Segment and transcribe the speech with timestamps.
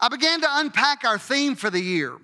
[0.00, 2.16] I began to unpack our theme for the year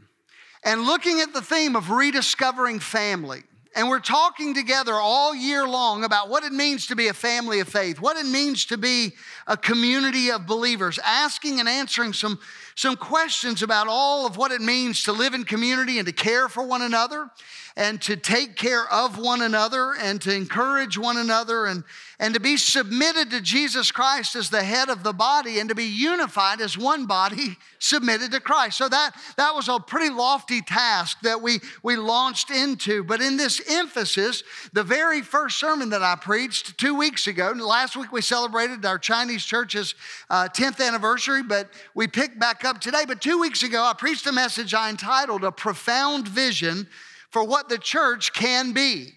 [0.62, 3.42] and looking at the theme of rediscovering family.
[3.76, 7.58] And we're talking together all year long about what it means to be a family
[7.58, 9.14] of faith, what it means to be
[9.48, 12.38] a community of believers, asking and answering some,
[12.76, 16.48] some questions about all of what it means to live in community and to care
[16.48, 17.28] for one another
[17.76, 21.82] and to take care of one another and to encourage one another and,
[22.20, 25.74] and to be submitted to Jesus Christ as the head of the body and to
[25.74, 28.78] be unified as one body submitted to Christ.
[28.78, 33.02] So that, that was a pretty lofty task that we, we launched into.
[33.02, 37.96] But in this emphasis, the very first sermon that I preached two weeks ago, last
[37.96, 39.96] week we celebrated our Chinese church's
[40.30, 43.04] uh, 10th anniversary, but we picked back up today.
[43.04, 46.86] But two weeks ago, I preached a message I entitled A Profound Vision
[47.34, 49.08] for what the church can be.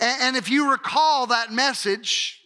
[0.00, 2.39] And if you recall that message,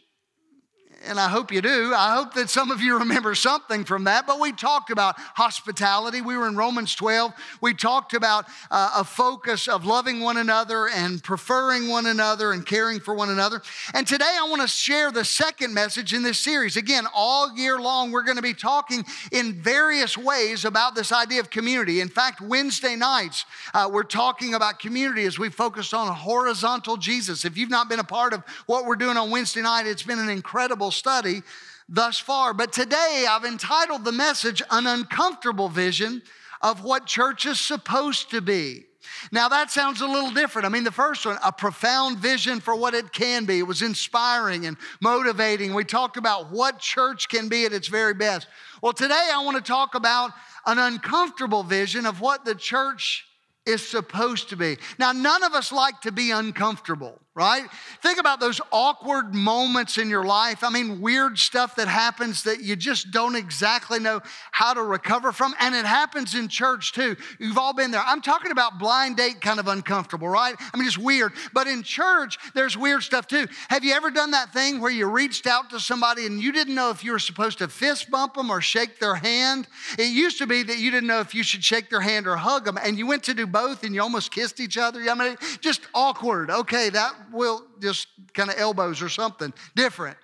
[1.07, 1.93] and I hope you do.
[1.95, 4.27] I hope that some of you remember something from that.
[4.27, 6.21] But we talked about hospitality.
[6.21, 7.33] We were in Romans 12.
[7.61, 12.65] We talked about uh, a focus of loving one another and preferring one another and
[12.65, 13.63] caring for one another.
[13.93, 16.77] And today I want to share the second message in this series.
[16.77, 21.41] Again, all year long, we're going to be talking in various ways about this idea
[21.41, 22.01] of community.
[22.01, 27.45] In fact, Wednesday nights, uh, we're talking about community as we focus on horizontal Jesus.
[27.45, 30.19] If you've not been a part of what we're doing on Wednesday night, it's been
[30.19, 31.43] an incredible study
[31.89, 32.55] thus far.
[32.55, 36.23] But today I've entitled the message An Uncomfortable Vision
[36.63, 38.85] of What Church is Supposed to Be.
[39.33, 40.67] Now that sounds a little different.
[40.67, 43.59] I mean, the first one, a profound vision for what it can be.
[43.59, 45.75] It was inspiring and motivating.
[45.75, 48.49] We talked about what church can be at its very best.
[48.83, 50.31] Well, today I want to talk about
[50.67, 53.27] an uncomfortable vision of what the church
[53.67, 54.77] is supposed to be.
[54.99, 57.67] Now, none of us like to be uncomfortable right?
[58.01, 60.63] Think about those awkward moments in your life.
[60.63, 64.21] I mean, weird stuff that happens that you just don't exactly know
[64.53, 65.53] how to recover from.
[65.59, 67.17] And it happens in church too.
[67.41, 68.03] You've all been there.
[68.07, 70.55] I'm talking about blind date kind of uncomfortable, right?
[70.73, 71.33] I mean, just weird.
[71.53, 73.49] But in church, there's weird stuff too.
[73.69, 76.77] Have you ever done that thing where you reached out to somebody and you didn't
[76.77, 79.67] know if you were supposed to fist bump them or shake their hand?
[79.99, 82.37] It used to be that you didn't know if you should shake their hand or
[82.37, 85.01] hug them, and you went to do both and you almost kissed each other.
[85.11, 86.51] I mean, just awkward.
[86.51, 90.17] Okay, that will just kind of elbows or something different.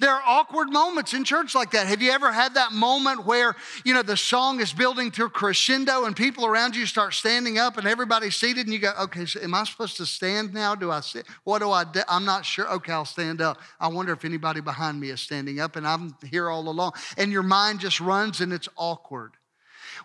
[0.00, 1.86] There are awkward moments in church like that.
[1.86, 5.30] Have you ever had that moment where, you know, the song is building to a
[5.30, 9.24] crescendo and people around you start standing up and everybody's seated and you go, okay,
[9.24, 10.74] so am I supposed to stand now?
[10.74, 11.26] Do I sit?
[11.44, 12.00] What do I do?
[12.08, 12.68] I'm not sure.
[12.74, 13.60] Okay, I'll stand up.
[13.78, 16.92] I wonder if anybody behind me is standing up and I'm here all along.
[17.16, 19.32] And your mind just runs and it's awkward.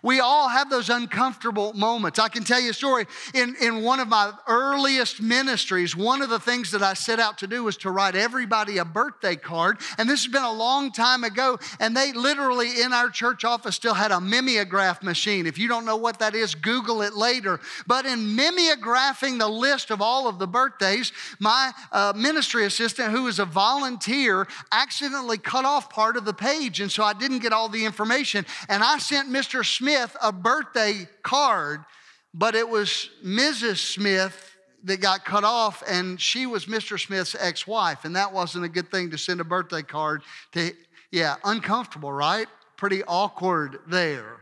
[0.02, 2.18] We all have those uncomfortable moments.
[2.18, 3.06] I can tell you a story.
[3.34, 7.38] In, in one of my earliest ministries, one of the things that I set out
[7.38, 9.78] to do was to write everybody a birthday card.
[9.98, 11.58] And this has been a long time ago.
[11.78, 15.46] And they literally in our church office still had a mimeograph machine.
[15.46, 17.60] If you don't know what that is, Google it later.
[17.86, 23.26] But in mimeographing the list of all of the birthdays, my uh, ministry assistant, who
[23.26, 26.80] is a volunteer, accidentally cut off part of the page.
[26.80, 28.46] And so I didn't get all the information.
[28.68, 29.64] And I sent Mr.
[29.80, 31.86] Smith a birthday card,
[32.34, 33.78] but it was Mrs.
[33.78, 34.54] Smith
[34.84, 37.00] that got cut off, and she was Mr.
[37.00, 40.72] Smith's ex wife, and that wasn't a good thing to send a birthday card to.
[41.10, 42.46] Yeah, uncomfortable, right?
[42.76, 44.40] Pretty awkward there.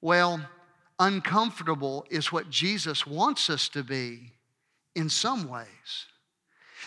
[0.00, 0.40] Well,
[1.00, 4.34] uncomfortable is what Jesus wants us to be
[4.94, 6.06] in some ways.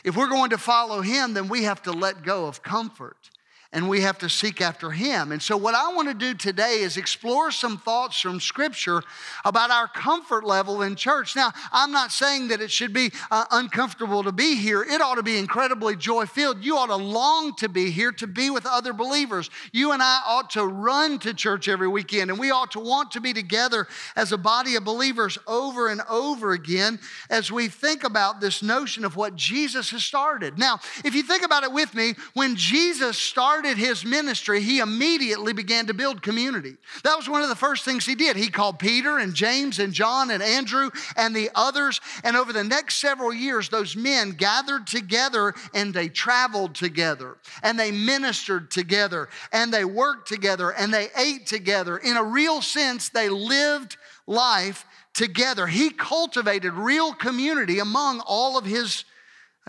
[0.06, 3.30] If we're going to follow him, then we have to let go of comfort
[3.72, 5.32] and we have to seek after him.
[5.32, 9.04] And so, what I want to do today is explore some thoughts from Scripture
[9.46, 11.36] about our comfort level in church.
[11.36, 15.16] Now, I'm not saying that it should be uh, uncomfortable to be here, it ought
[15.16, 16.64] to be incredibly joy filled.
[16.64, 19.52] You ought to long to be here to be with other believers.
[19.72, 23.12] You and I ought to run to church every weekend, and we ought to want
[23.12, 28.04] to be together as a body of believers over and over again as we think
[28.04, 30.58] about this notion of what Jesus has started.
[30.58, 34.80] Now, if you think about it with me, when Jesus started, started his ministry, he
[34.80, 36.78] immediately began to build community.
[37.04, 38.38] That was one of the first things he did.
[38.38, 42.00] He called Peter and James and John and Andrew and the others.
[42.24, 47.78] And over the next several years, those men gathered together and they traveled together and
[47.78, 51.98] they ministered together and they worked together and they ate together.
[51.98, 55.68] In a real sense, they lived life together.
[55.68, 59.04] He cultivated real community among all of his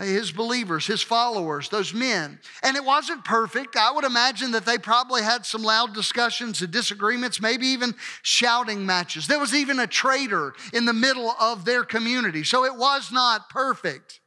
[0.05, 2.39] his believers, his followers, those men.
[2.63, 3.75] And it wasn't perfect.
[3.75, 8.85] I would imagine that they probably had some loud discussions and disagreements, maybe even shouting
[8.85, 9.27] matches.
[9.27, 12.43] There was even a traitor in the middle of their community.
[12.43, 14.19] So it was not perfect.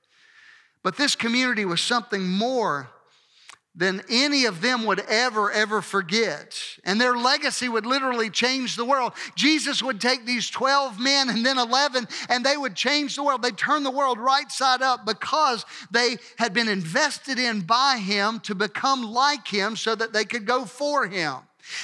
[0.83, 2.91] But this community was something more
[3.77, 6.61] than any of them would ever, ever forget.
[6.85, 9.15] And their legacy would literally change the world.
[9.35, 13.43] Jesus would take these 12 men and then 11, and they would change the world.
[13.43, 18.39] They'd turn the world right side up because they had been invested in by him
[18.41, 21.37] to become like him so that they could go for him.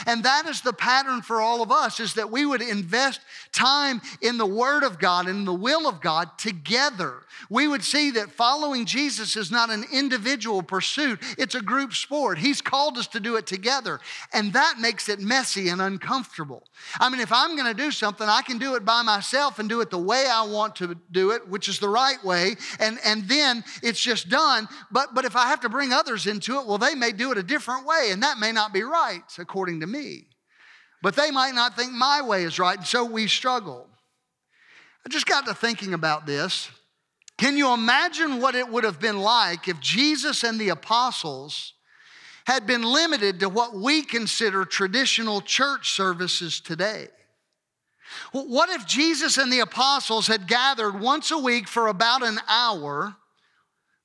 [0.06, 3.20] And that is the pattern for all of us is that we would invest
[3.52, 7.22] time in the word of God and the will of God together.
[7.48, 12.38] We would see that following Jesus is not an individual pursuit, it's a group sport.
[12.38, 14.00] He's called us to do it together,
[14.32, 16.64] and that makes it messy and uncomfortable.
[16.98, 19.68] I mean, if I'm going to do something, I can do it by myself and
[19.68, 22.98] do it the way I want to do it, which is the right way, and
[23.04, 24.68] and then it's just done.
[24.90, 27.38] But but if I have to bring others into it, well they may do it
[27.38, 30.26] a different way, and that may not be right according according to me.
[31.02, 33.86] But they might not think my way is right, and so we struggle.
[35.04, 36.68] I just got to thinking about this.
[37.38, 41.72] Can you imagine what it would have been like if Jesus and the apostles
[42.46, 47.08] had been limited to what we consider traditional church services today?
[48.32, 53.14] What if Jesus and the apostles had gathered once a week for about an hour,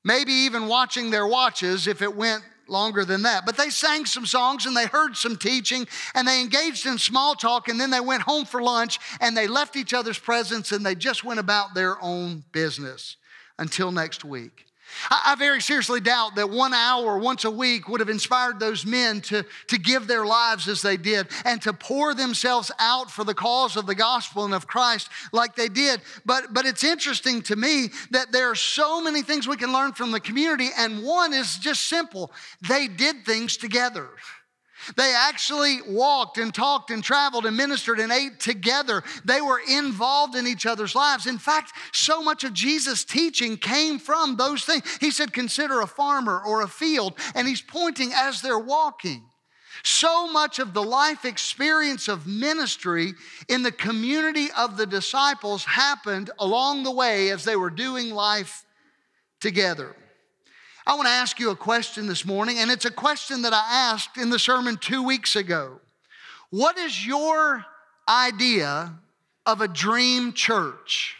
[0.03, 3.45] maybe even watching their watches if it went longer than that.
[3.45, 7.35] But they sang some songs and they heard some teaching and they engaged in small
[7.35, 10.85] talk and then they went home for lunch and they left each other's presence and
[10.85, 13.17] they just went about their own business
[13.57, 14.65] until next week.
[15.09, 19.21] I, very seriously doubt that one hour once a week would have inspired those men
[19.21, 23.33] to, to give their lives as they did and to pour themselves out for the
[23.33, 26.01] cause of the gospel and of Christ like they did.
[26.25, 29.93] But, but it's interesting to me that there are so many things we can learn
[29.93, 32.31] from the community, and one is just simple
[32.67, 34.09] they did things together.
[34.95, 39.03] They actually walked and talked and traveled and ministered and ate together.
[39.23, 41.25] They were involved in each other's lives.
[41.25, 44.83] In fact, so much of Jesus' teaching came from those things.
[44.99, 49.23] He said, Consider a farmer or a field, and he's pointing as they're walking.
[49.83, 53.13] So much of the life experience of ministry
[53.47, 58.65] in the community of the disciples happened along the way as they were doing life
[59.39, 59.95] together.
[60.87, 63.65] I want to ask you a question this morning, and it's a question that I
[63.91, 65.79] asked in the sermon two weeks ago.
[66.51, 67.65] What is your
[68.07, 68.93] idea
[69.47, 71.15] of a dream church?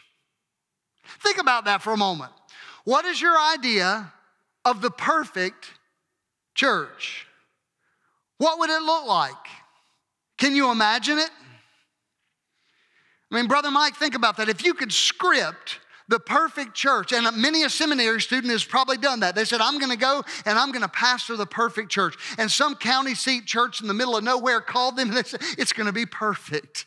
[1.20, 2.32] Think about that for a moment.
[2.84, 4.12] What is your idea
[4.64, 5.72] of the perfect
[6.54, 7.26] church?
[8.38, 9.34] What would it look like?
[10.38, 11.30] Can you imagine it?
[13.32, 14.48] I mean, Brother Mike, think about that.
[14.48, 17.12] If you could script the perfect church.
[17.12, 19.34] And many a seminary student has probably done that.
[19.34, 22.16] They said, I'm going to go and I'm going to pastor the perfect church.
[22.38, 25.40] And some county seat church in the middle of nowhere called them and they said,
[25.58, 26.86] It's going to be perfect.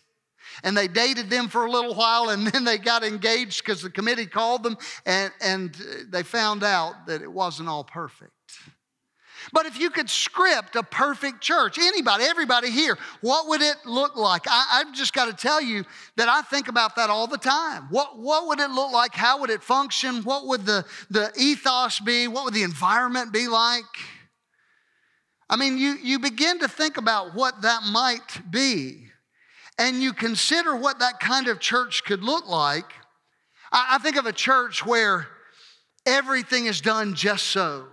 [0.64, 3.90] And they dated them for a little while and then they got engaged because the
[3.90, 5.74] committee called them and, and
[6.10, 8.34] they found out that it wasn't all perfect.
[9.52, 14.16] But if you could script a perfect church, anybody, everybody here, what would it look
[14.16, 14.44] like?
[14.48, 15.86] I, have just got to tell you
[16.18, 17.88] that I think about that all the time.
[17.90, 19.14] What, what would it look like?
[19.14, 20.24] How would it function?
[20.24, 22.28] What would the, the ethos be?
[22.28, 23.84] What would the environment be like?
[25.50, 29.08] I mean, you, you begin to think about what that might be,
[29.80, 32.86] and you consider what that kind of church could look like.
[33.72, 35.28] I, I think of a church where
[36.06, 37.88] everything is done just so.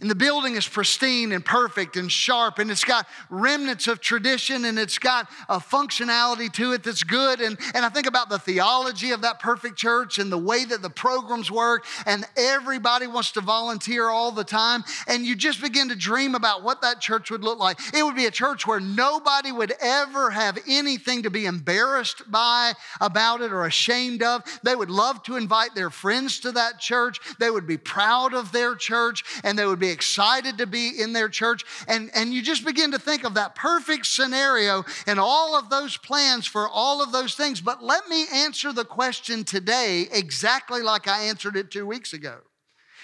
[0.00, 4.64] And the building is pristine and perfect and sharp, and it's got remnants of tradition
[4.64, 7.40] and it's got a functionality to it that's good.
[7.40, 10.82] And, and I think about the theology of that perfect church and the way that
[10.82, 14.84] the programs work, and everybody wants to volunteer all the time.
[15.06, 17.78] And you just begin to dream about what that church would look like.
[17.94, 22.72] It would be a church where nobody would ever have anything to be embarrassed by
[23.00, 24.42] about it or ashamed of.
[24.62, 28.52] They would love to invite their friends to that church, they would be proud of
[28.52, 31.64] their church, and they would be excited to be in their church.
[31.88, 35.96] And, and you just begin to think of that perfect scenario and all of those
[35.96, 37.60] plans for all of those things.
[37.60, 42.38] But let me answer the question today exactly like I answered it two weeks ago.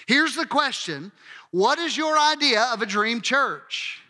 [0.07, 1.11] Here's the question
[1.51, 4.01] What is your idea of a dream church?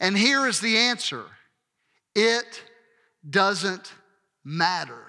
[0.00, 1.24] And here is the answer
[2.14, 2.62] it
[3.28, 3.92] doesn't
[4.44, 5.06] matter.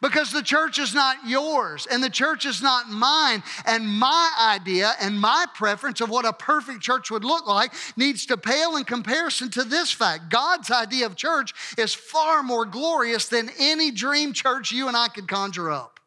[0.00, 3.42] Because the church is not yours and the church is not mine.
[3.64, 8.26] And my idea and my preference of what a perfect church would look like needs
[8.26, 10.30] to pale in comparison to this fact.
[10.30, 15.08] God's idea of church is far more glorious than any dream church you and I
[15.08, 15.97] could conjure up.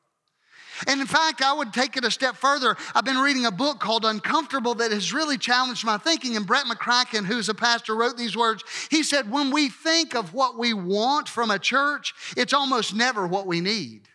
[0.87, 2.75] And in fact, I would take it a step further.
[2.95, 6.35] I've been reading a book called Uncomfortable that has really challenged my thinking.
[6.35, 8.63] And Brett McCracken, who's a pastor, wrote these words.
[8.89, 13.27] He said, When we think of what we want from a church, it's almost never
[13.27, 14.07] what we need.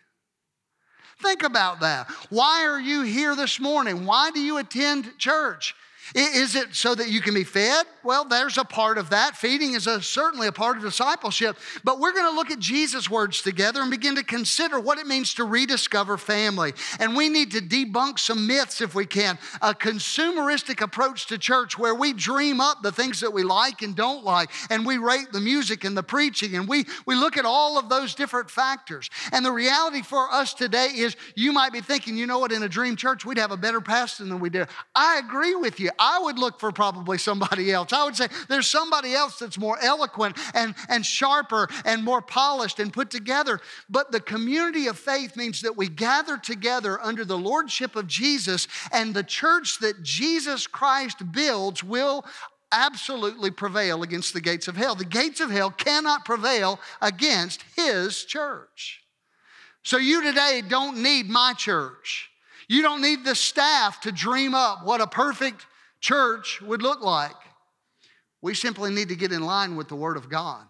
[1.21, 2.09] Think about that.
[2.29, 4.05] Why are you here this morning?
[4.05, 5.73] Why do you attend church?
[6.15, 7.85] Is it so that you can be fed?
[8.03, 9.35] Well, there's a part of that.
[9.35, 11.57] Feeding is a, certainly a part of discipleship.
[11.83, 15.07] But we're going to look at Jesus' words together and begin to consider what it
[15.07, 16.73] means to rediscover family.
[16.99, 19.37] And we need to debunk some myths if we can.
[19.61, 23.95] A consumeristic approach to church where we dream up the things that we like and
[23.95, 27.45] don't like, and we rate the music and the preaching, and we, we look at
[27.45, 29.09] all of those different factors.
[29.31, 32.63] And the reality for us today is you might be thinking, you know what, in
[32.63, 34.65] a dream church, we'd have a better pastor than we do.
[34.95, 35.91] I agree with you.
[35.99, 37.93] I would look for probably somebody else.
[37.93, 42.79] I would say there's somebody else that's more eloquent and, and sharper and more polished
[42.79, 43.59] and put together.
[43.89, 48.67] But the community of faith means that we gather together under the lordship of Jesus,
[48.91, 52.25] and the church that Jesus Christ builds will
[52.71, 54.95] absolutely prevail against the gates of hell.
[54.95, 59.03] The gates of hell cannot prevail against his church.
[59.83, 62.29] So you today don't need my church.
[62.67, 65.65] You don't need the staff to dream up what a perfect
[65.99, 67.35] church would look like.
[68.41, 70.65] We simply need to get in line with the Word of God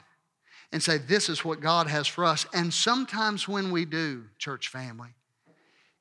[0.71, 2.45] and say, This is what God has for us.
[2.53, 5.09] And sometimes when we do, church family,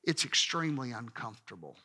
[0.05, 1.77] it's extremely uncomfortable.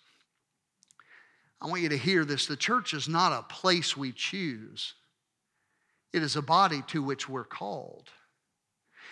[1.59, 2.47] I want you to hear this.
[2.47, 4.93] The church is not a place we choose,
[6.13, 8.09] it is a body to which we're called.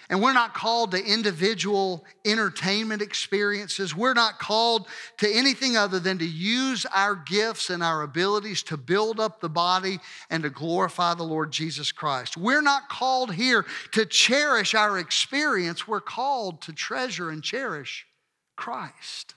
[0.09, 3.95] And we're not called to individual entertainment experiences.
[3.95, 4.87] We're not called
[5.17, 9.49] to anything other than to use our gifts and our abilities to build up the
[9.49, 9.99] body
[10.31, 12.37] and to glorify the Lord Jesus Christ.
[12.37, 15.87] We're not called here to cherish our experience.
[15.87, 18.07] We're called to treasure and cherish
[18.55, 19.35] Christ.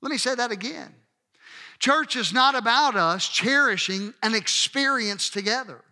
[0.00, 0.94] Let me say that again.
[1.80, 5.82] Church is not about us cherishing an experience together.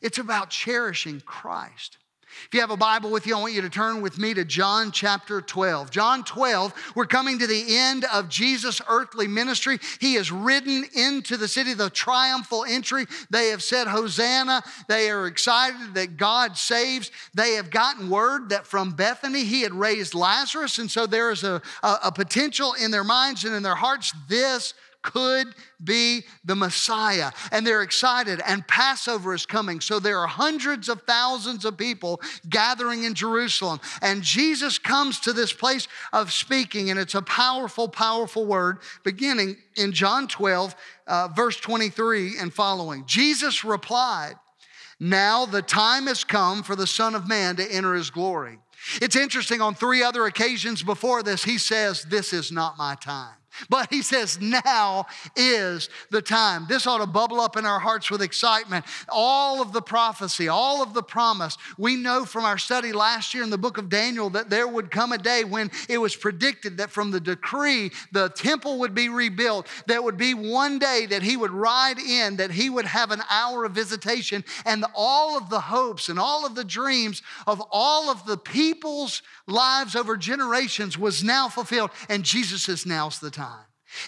[0.00, 1.98] It's about cherishing Christ.
[2.46, 4.44] If you have a Bible with you, I want you to turn with me to
[4.44, 5.90] John chapter 12.
[5.90, 9.78] John 12, we're coming to the end of Jesus' earthly ministry.
[10.00, 13.06] He has ridden into the city, the triumphal entry.
[13.30, 14.62] They have said, Hosanna.
[14.88, 17.10] They are excited that God saves.
[17.34, 20.78] They have gotten word that from Bethany he had raised Lazarus.
[20.78, 24.12] And so there is a, a, a potential in their minds and in their hearts
[24.28, 24.74] this
[25.06, 27.30] could be the Messiah.
[27.52, 29.80] And they're excited, and Passover is coming.
[29.80, 33.80] So there are hundreds of thousands of people gathering in Jerusalem.
[34.02, 39.56] And Jesus comes to this place of speaking, and it's a powerful, powerful word beginning
[39.76, 40.74] in John 12,
[41.06, 43.04] uh, verse 23 and following.
[43.06, 44.34] Jesus replied,
[44.98, 48.58] Now the time has come for the Son of Man to enter his glory.
[49.00, 53.34] It's interesting, on three other occasions before this, he says, This is not my time.
[53.68, 56.66] But he says, now is the time.
[56.68, 58.84] This ought to bubble up in our hearts with excitement.
[59.08, 61.56] All of the prophecy, all of the promise.
[61.78, 64.90] We know from our study last year in the book of Daniel that there would
[64.90, 69.08] come a day when it was predicted that from the decree, the temple would be
[69.08, 69.66] rebuilt.
[69.86, 73.22] There would be one day that he would ride in, that he would have an
[73.30, 78.10] hour of visitation, and all of the hopes and all of the dreams of all
[78.10, 81.90] of the people's lives over generations was now fulfilled.
[82.08, 83.45] And Jesus says, now's the time.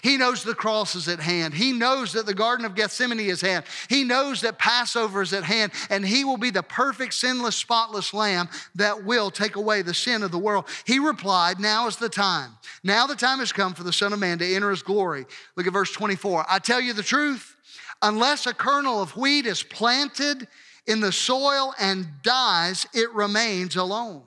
[0.03, 1.53] He knows the cross is at hand.
[1.53, 3.65] He knows that the Garden of Gethsemane is at hand.
[3.89, 8.13] He knows that Passover is at hand, and He will be the perfect, sinless, spotless
[8.13, 10.65] Lamb that will take away the sin of the world.
[10.85, 12.51] He replied, Now is the time.
[12.83, 15.25] Now the time has come for the Son of Man to enter His glory.
[15.55, 16.45] Look at verse 24.
[16.49, 17.55] I tell you the truth,
[18.01, 20.47] unless a kernel of wheat is planted
[20.87, 24.23] in the soil and dies, it remains alone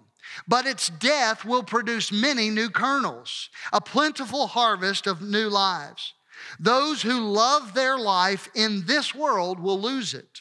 [0.46, 6.14] but its death will produce many new kernels, a plentiful harvest of new lives.
[6.58, 10.40] Those who love their life in this world will lose it.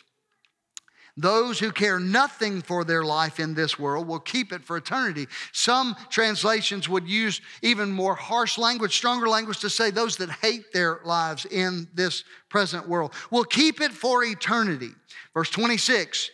[1.17, 5.27] Those who care nothing for their life in this world will keep it for eternity.
[5.51, 10.71] Some translations would use even more harsh language, stronger language to say those that hate
[10.71, 14.91] their lives in this present world will keep it for eternity.
[15.33, 16.31] Verse 26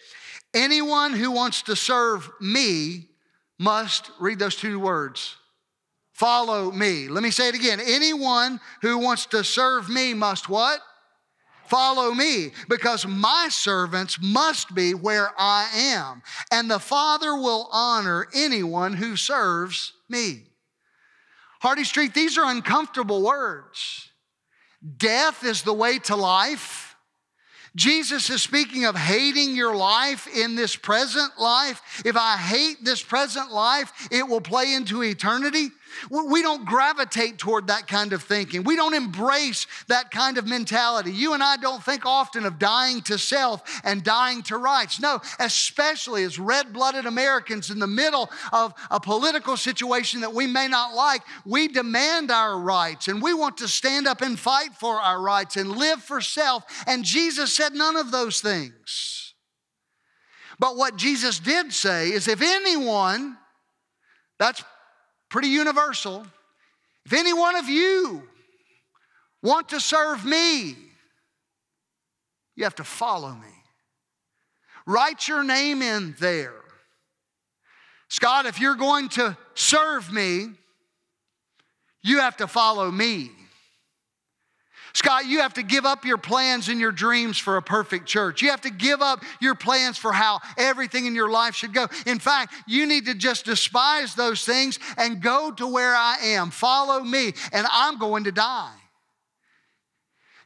[0.54, 3.07] Anyone who wants to serve me
[3.60, 5.36] must read those two words
[6.18, 7.08] follow me.
[7.08, 7.80] Let me say it again.
[7.80, 10.80] Anyone who wants to serve me must what?
[11.68, 18.28] Follow me, because my servants must be where I am, and the Father will honor
[18.34, 20.46] anyone who serves me.
[21.60, 24.10] Hardy Street, these are uncomfortable words.
[24.98, 26.87] Death is the way to life.
[27.78, 32.02] Jesus is speaking of hating your life in this present life.
[32.04, 35.70] If I hate this present life, it will play into eternity.
[36.10, 38.64] We don't gravitate toward that kind of thinking.
[38.64, 41.12] We don't embrace that kind of mentality.
[41.12, 45.00] You and I don't think often of dying to self and dying to rights.
[45.00, 50.48] No, especially as red blooded Americans in the middle of a political situation that we
[50.48, 54.74] may not like, we demand our rights and we want to stand up and fight
[54.74, 56.64] for our rights and live for self.
[56.86, 59.34] And Jesus said none of those things.
[60.60, 63.38] But what Jesus did say is if anyone,
[64.40, 64.64] that's
[65.30, 66.26] pretty universal.
[67.06, 68.24] If any one of you
[69.42, 70.76] want to serve me,
[72.56, 73.48] you have to follow me.
[74.86, 76.54] Write your name in there.
[78.10, 80.50] Scott, if you're going to serve me,
[82.02, 83.32] you have to follow me.
[84.98, 88.42] Scott, you have to give up your plans and your dreams for a perfect church.
[88.42, 91.86] You have to give up your plans for how everything in your life should go.
[92.08, 96.50] In fact, you need to just despise those things and go to where I am.
[96.50, 98.74] Follow me, and I'm going to die.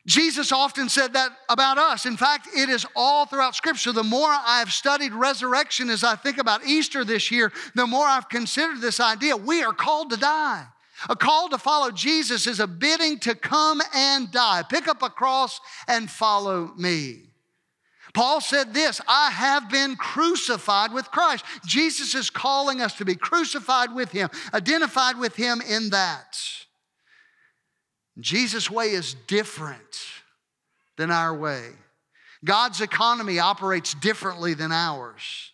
[0.05, 2.05] Jesus often said that about us.
[2.05, 3.93] In fact, it is all throughout Scripture.
[3.93, 8.27] The more I've studied resurrection as I think about Easter this year, the more I've
[8.27, 9.38] considered this idea.
[9.38, 10.65] We are called to die.
[11.10, 14.63] A call to follow Jesus is a bidding to come and die.
[14.70, 17.31] Pick up a cross and follow me.
[18.13, 21.46] Paul said this I have been crucified with Christ.
[21.65, 26.38] Jesus is calling us to be crucified with him, identified with him in that.
[28.20, 30.05] Jesus' way is different
[30.98, 31.70] than our way.
[32.43, 35.50] God's economy operates differently than ours.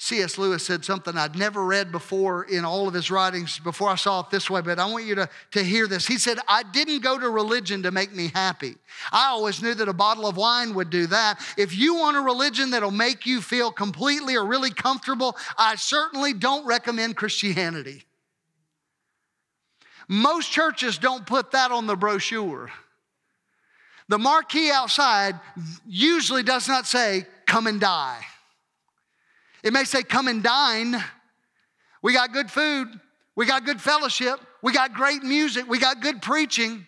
[0.00, 0.38] C.S.
[0.38, 4.20] Lewis said something I'd never read before in all of his writings before I saw
[4.20, 6.06] it this way, but I want you to, to hear this.
[6.06, 8.76] He said, I didn't go to religion to make me happy.
[9.10, 11.44] I always knew that a bottle of wine would do that.
[11.56, 16.32] If you want a religion that'll make you feel completely or really comfortable, I certainly
[16.32, 18.04] don't recommend Christianity.
[20.06, 22.70] Most churches don't put that on the brochure.
[24.08, 25.34] The marquee outside
[25.86, 28.24] usually does not say, Come and die.
[29.62, 30.96] It may say, Come and dine.
[32.02, 32.88] We got good food.
[33.34, 34.40] We got good fellowship.
[34.62, 35.68] We got great music.
[35.68, 36.86] We got good preaching.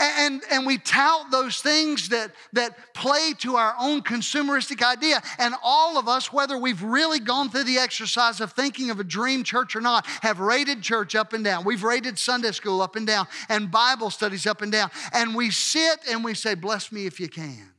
[0.00, 5.22] And, and we tout those things that, that play to our own consumeristic idea.
[5.38, 9.04] And all of us, whether we've really gone through the exercise of thinking of a
[9.04, 11.64] dream church or not, have rated church up and down.
[11.64, 14.90] We've rated Sunday school up and down and Bible studies up and down.
[15.12, 17.72] And we sit and we say, Bless me if you can.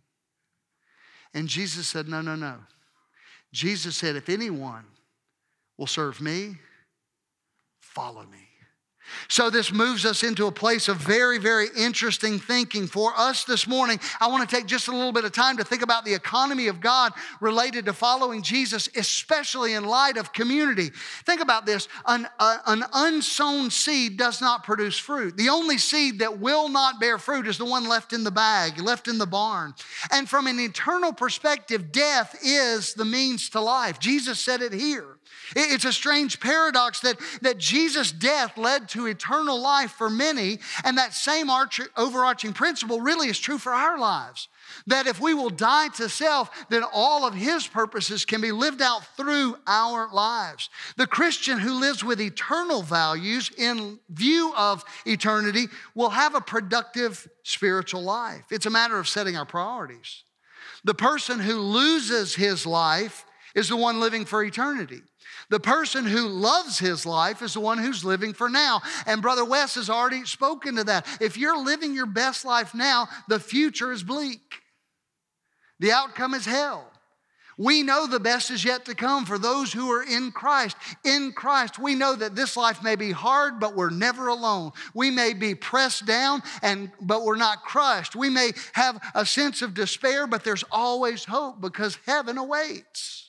[1.33, 2.55] And Jesus said, No, no, no.
[3.53, 4.86] Jesus said, If anyone
[5.77, 6.57] will serve me,
[7.79, 8.46] follow me.
[9.27, 12.87] So, this moves us into a place of very, very interesting thinking.
[12.87, 15.63] For us this morning, I want to take just a little bit of time to
[15.63, 20.91] think about the economy of God related to following Jesus, especially in light of community.
[21.25, 25.37] Think about this an, uh, an unsown seed does not produce fruit.
[25.37, 28.79] The only seed that will not bear fruit is the one left in the bag,
[28.79, 29.73] left in the barn.
[30.11, 33.99] And from an eternal perspective, death is the means to life.
[33.99, 35.16] Jesus said it here.
[35.55, 40.97] It's a strange paradox that, that Jesus' death led to eternal life for many, and
[40.97, 44.49] that same arch, overarching principle really is true for our lives.
[44.88, 48.81] That if we will die to self, then all of his purposes can be lived
[48.81, 50.69] out through our lives.
[50.97, 57.27] The Christian who lives with eternal values in view of eternity will have a productive
[57.43, 58.43] spiritual life.
[58.51, 60.23] It's a matter of setting our priorities.
[60.83, 65.01] The person who loses his life is the one living for eternity.
[65.49, 68.81] The person who loves his life is the one who's living for now.
[69.05, 71.07] And Brother Wes has already spoken to that.
[71.21, 74.62] If you're living your best life now, the future is bleak,
[75.79, 76.91] the outcome is hell.
[77.60, 80.77] We know the best is yet to come for those who are in Christ.
[81.03, 84.73] In Christ, we know that this life may be hard, but we're never alone.
[84.93, 88.15] We may be pressed down and but we're not crushed.
[88.15, 93.26] We may have a sense of despair, but there's always hope because heaven awaits.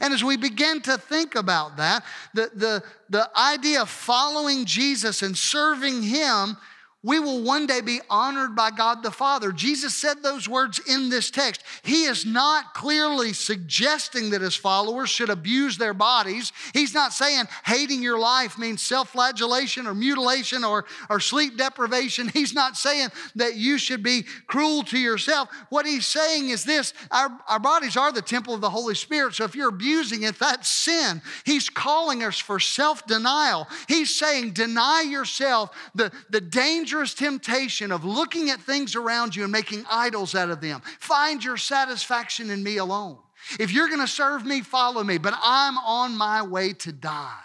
[0.00, 5.22] And as we begin to think about that, the, the, the idea of following Jesus
[5.22, 6.56] and serving Him
[7.04, 9.52] we will one day be honored by God the Father.
[9.52, 11.62] Jesus said those words in this text.
[11.82, 16.50] He is not clearly suggesting that his followers should abuse their bodies.
[16.72, 22.28] He's not saying hating your life means self flagellation or mutilation or, or sleep deprivation.
[22.28, 25.50] He's not saying that you should be cruel to yourself.
[25.68, 29.34] What he's saying is this our, our bodies are the temple of the Holy Spirit.
[29.34, 31.20] So if you're abusing it, that's sin.
[31.44, 33.68] He's calling us for self denial.
[33.88, 39.42] He's saying, deny yourself the, the danger dangerous temptation of looking at things around you
[39.42, 40.80] and making idols out of them.
[41.00, 43.18] Find your satisfaction in me alone.
[43.58, 47.42] If you're going to serve me, follow me, but I'm on my way to die.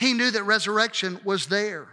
[0.00, 1.86] He knew that resurrection was there.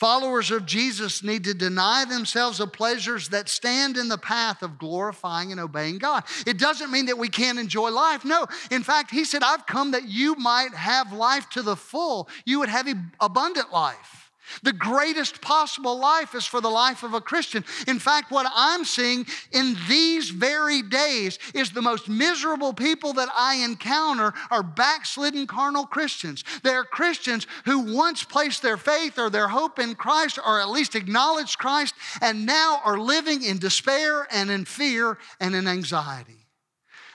[0.00, 4.80] Followers of Jesus need to deny themselves of pleasures that stand in the path of
[4.80, 6.24] glorifying and obeying God.
[6.44, 8.24] It doesn't mean that we can't enjoy life.
[8.24, 8.46] No.
[8.72, 12.28] In fact, he said, I've come that you might have life to the full.
[12.44, 12.88] You would have
[13.20, 14.19] abundant life.
[14.62, 17.64] The greatest possible life is for the life of a Christian.
[17.86, 23.28] In fact, what I'm seeing in these very days is the most miserable people that
[23.36, 26.44] I encounter are backslidden carnal Christians.
[26.62, 30.94] They're Christians who once placed their faith or their hope in Christ or at least
[30.94, 36.46] acknowledged Christ and now are living in despair and in fear and in anxiety.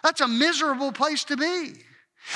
[0.03, 1.84] That's a miserable place to be.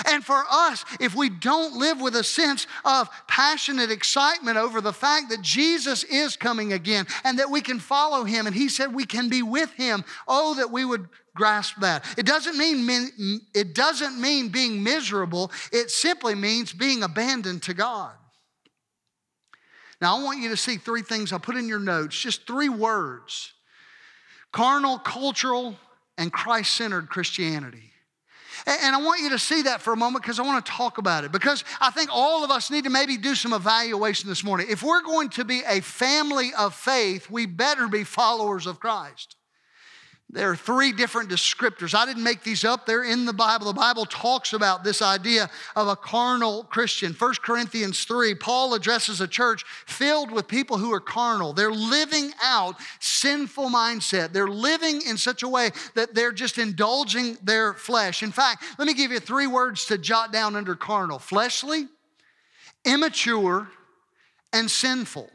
[0.08, 4.94] And for us, if we don't live with a sense of passionate excitement over the
[4.94, 8.94] fact that Jesus is coming again and that we can follow him, and he said
[8.94, 12.06] we can be with him, oh, that we would grasp that.
[12.18, 18.14] It doesn't mean, it doesn't mean being miserable, it simply means being abandoned to God.
[20.02, 22.70] Now, I want you to see three things I put in your notes, just three
[22.70, 23.54] words
[24.52, 25.76] carnal, cultural,
[26.18, 27.92] and Christ centered Christianity.
[28.66, 30.98] And I want you to see that for a moment because I want to talk
[30.98, 31.32] about it.
[31.32, 34.68] Because I think all of us need to maybe do some evaluation this morning.
[34.70, 39.36] If we're going to be a family of faith, we better be followers of Christ.
[40.32, 41.96] There are three different descriptors.
[41.96, 42.86] I didn't make these up.
[42.86, 43.66] They're in the Bible.
[43.66, 47.14] The Bible talks about this idea of a carnal Christian.
[47.14, 51.52] 1 Corinthians 3, Paul addresses a church filled with people who are carnal.
[51.52, 54.32] They're living out sinful mindset.
[54.32, 58.22] They're living in such a way that they're just indulging their flesh.
[58.22, 61.88] In fact, let me give you three words to jot down under carnal fleshly,
[62.86, 63.68] immature,
[64.54, 65.32] and sinful.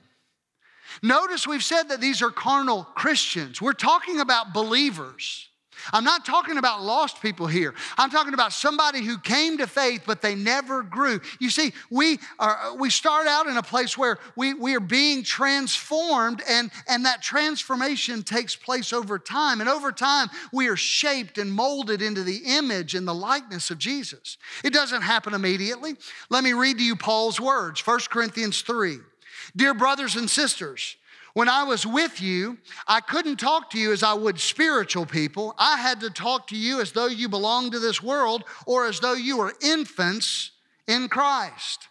[1.02, 3.60] Notice we've said that these are carnal Christians.
[3.60, 5.48] We're talking about believers.
[5.92, 7.74] I'm not talking about lost people here.
[7.98, 11.20] I'm talking about somebody who came to faith, but they never grew.
[11.40, 15.22] You see, we are we start out in a place where we, we are being
[15.22, 19.60] transformed, and, and that transformation takes place over time.
[19.60, 23.78] And over time, we are shaped and molded into the image and the likeness of
[23.78, 24.38] Jesus.
[24.62, 25.96] It doesn't happen immediately.
[26.30, 28.98] Let me read to you Paul's words, 1 Corinthians 3.
[29.56, 30.96] Dear brothers and sisters,
[31.34, 35.54] when I was with you, I couldn't talk to you as I would spiritual people.
[35.58, 39.00] I had to talk to you as though you belonged to this world or as
[39.00, 40.52] though you were infants
[40.86, 41.88] in Christ.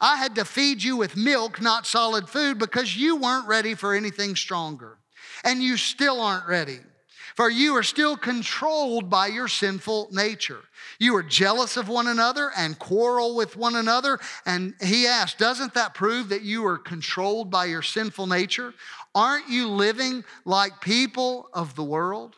[0.00, 3.94] I had to feed you with milk, not solid food, because you weren't ready for
[3.94, 4.98] anything stronger.
[5.44, 6.78] And you still aren't ready
[7.34, 10.60] for you are still controlled by your sinful nature.
[10.98, 14.20] You are jealous of one another and quarrel with one another.
[14.46, 18.74] And he asked, Doesn't that prove that you are controlled by your sinful nature?
[19.14, 22.36] Aren't you living like people of the world?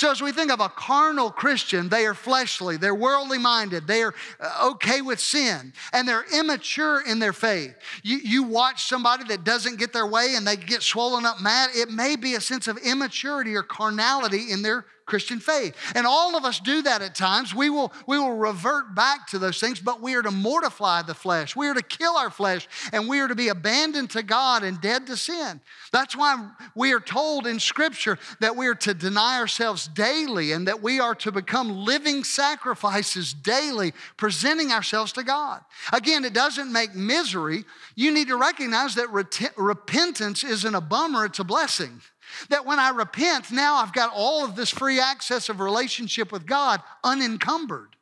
[0.00, 4.02] So, as we think of a carnal Christian, they are fleshly, they're worldly minded, they
[4.02, 7.74] are uh, okay with sin, and they're immature in their faith.
[8.02, 11.68] You, you watch somebody that doesn't get their way and they get swollen up mad,
[11.74, 15.74] it may be a sense of immaturity or carnality in their Christian faith.
[15.96, 17.52] And all of us do that at times.
[17.52, 21.14] We will, we will revert back to those things, but we are to mortify the
[21.14, 21.56] flesh.
[21.56, 24.80] We are to kill our flesh, and we are to be abandoned to God and
[24.80, 25.60] dead to sin.
[25.92, 30.68] That's why we are told in Scripture that we are to deny ourselves daily and
[30.68, 35.60] that we are to become living sacrifices daily, presenting ourselves to God.
[35.92, 37.64] Again, it doesn't make misery.
[37.96, 39.10] You need to recognize that
[39.56, 42.00] repentance isn't a bummer, it's a blessing.
[42.48, 46.46] That when I repent, now I've got all of this free access of relationship with
[46.46, 47.96] God unencumbered.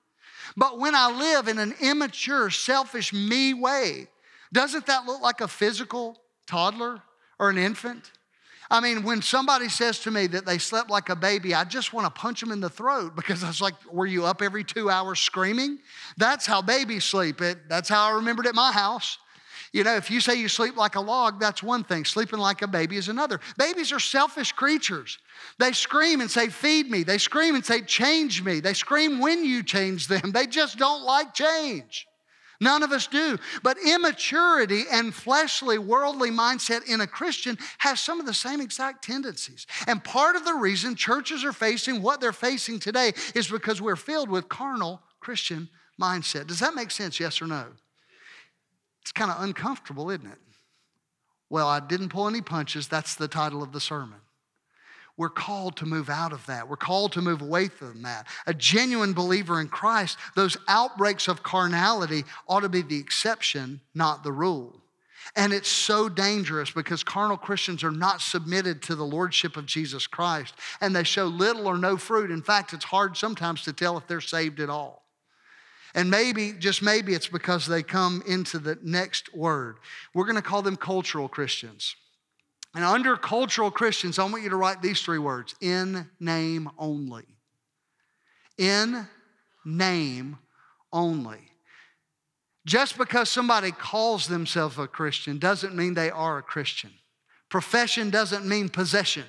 [0.56, 4.08] But when I live in an immature, selfish me way,
[4.52, 7.02] doesn't that look like a physical toddler
[7.38, 8.10] or an infant?
[8.70, 11.94] I mean, when somebody says to me that they slept like a baby, I just
[11.94, 14.62] want to punch them in the throat because I was like, Were you up every
[14.62, 15.78] two hours screaming?
[16.18, 17.40] That's how babies sleep.
[17.40, 19.16] It, that's how I remembered at my house.
[19.72, 22.04] You know, if you say you sleep like a log, that's one thing.
[22.04, 23.40] Sleeping like a baby is another.
[23.58, 25.18] Babies are selfish creatures.
[25.58, 27.02] They scream and say, Feed me.
[27.02, 28.60] They scream and say, Change me.
[28.60, 30.32] They scream when you change them.
[30.38, 32.06] They just don't like change.
[32.60, 33.38] None of us do.
[33.62, 39.04] But immaturity and fleshly, worldly mindset in a Christian has some of the same exact
[39.04, 39.66] tendencies.
[39.86, 43.96] And part of the reason churches are facing what they're facing today is because we're
[43.96, 45.68] filled with carnal Christian
[46.00, 46.46] mindset.
[46.46, 47.66] Does that make sense, yes or no?
[49.08, 50.38] It's kind of uncomfortable, isn't it?
[51.48, 52.88] Well, I didn't pull any punches.
[52.88, 54.18] That's the title of the sermon.
[55.16, 56.68] We're called to move out of that.
[56.68, 58.26] We're called to move away from that.
[58.46, 64.24] A genuine believer in Christ, those outbreaks of carnality ought to be the exception, not
[64.24, 64.78] the rule.
[65.34, 70.06] And it's so dangerous because carnal Christians are not submitted to the lordship of Jesus
[70.06, 72.30] Christ and they show little or no fruit.
[72.30, 75.07] In fact, it's hard sometimes to tell if they're saved at all.
[75.94, 79.78] And maybe, just maybe, it's because they come into the next word.
[80.14, 81.96] We're going to call them cultural Christians.
[82.74, 87.24] And under cultural Christians, I want you to write these three words in name only.
[88.58, 89.06] In
[89.64, 90.38] name
[90.92, 91.38] only.
[92.66, 96.90] Just because somebody calls themselves a Christian doesn't mean they are a Christian.
[97.48, 99.24] Profession doesn't mean possession.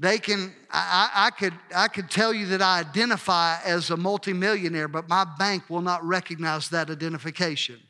[0.00, 4.86] They can, I, I, could, I could tell you that I identify as a multimillionaire,
[4.86, 7.80] but my bank will not recognize that identification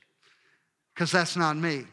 [0.94, 1.84] because that's not me.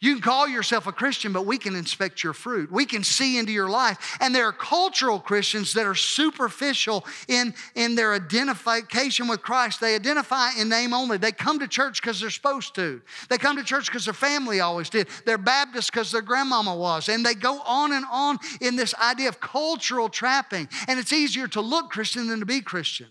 [0.00, 2.70] You can call yourself a Christian, but we can inspect your fruit.
[2.70, 4.16] We can see into your life.
[4.20, 9.80] And there are cultural Christians that are superficial in, in their identification with Christ.
[9.80, 11.16] They identify in name only.
[11.16, 13.00] They come to church because they're supposed to.
[13.28, 15.08] They come to church because their family always did.
[15.24, 17.08] They're Baptist because their grandmama was.
[17.08, 20.68] And they go on and on in this idea of cultural trapping.
[20.88, 23.06] And it's easier to look Christian than to be Christian.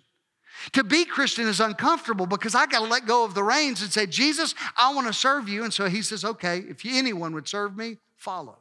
[0.74, 3.92] To be Christian is uncomfortable because I got to let go of the reins and
[3.92, 5.64] say, Jesus, I want to serve you.
[5.64, 8.58] And so he says, okay, if anyone would serve me, follow.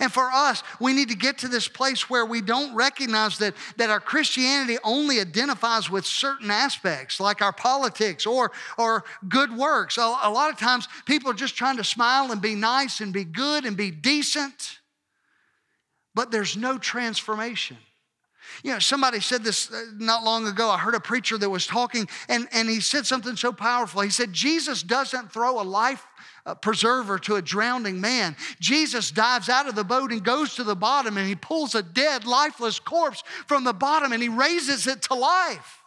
[0.00, 3.54] And for us, we need to get to this place where we don't recognize that,
[3.78, 9.98] that our Christianity only identifies with certain aspects, like our politics or, or good works.
[9.98, 13.12] A, a lot of times, people are just trying to smile and be nice and
[13.12, 14.78] be good and be decent,
[16.14, 17.76] but there's no transformation.
[18.62, 20.68] You know, somebody said this uh, not long ago.
[20.68, 24.02] I heard a preacher that was talking, and, and he said something so powerful.
[24.02, 26.06] He said, Jesus doesn't throw a life
[26.44, 28.36] uh, preserver to a drowning man.
[28.60, 31.82] Jesus dives out of the boat and goes to the bottom, and he pulls a
[31.82, 35.82] dead, lifeless corpse from the bottom and he raises it to life.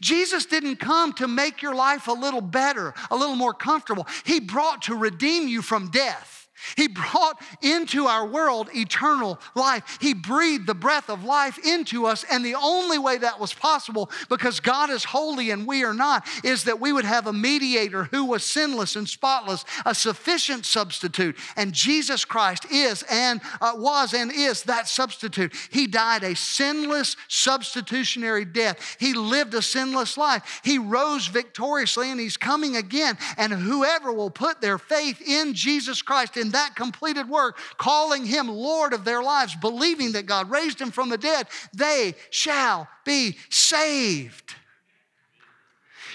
[0.00, 4.06] Jesus didn't come to make your life a little better, a little more comfortable.
[4.24, 6.43] He brought to redeem you from death.
[6.76, 9.98] He brought into our world eternal life.
[10.00, 12.24] He breathed the breath of life into us.
[12.30, 16.26] And the only way that was possible, because God is holy and we are not,
[16.42, 21.36] is that we would have a mediator who was sinless and spotless, a sufficient substitute.
[21.56, 25.52] And Jesus Christ is and uh, was and is that substitute.
[25.70, 28.96] He died a sinless substitutionary death.
[28.98, 30.60] He lived a sinless life.
[30.64, 33.18] He rose victoriously and he's coming again.
[33.36, 38.48] And whoever will put their faith in Jesus Christ, in that completed work, calling him
[38.48, 43.36] Lord of their lives, believing that God raised him from the dead, they shall be
[43.50, 44.54] saved.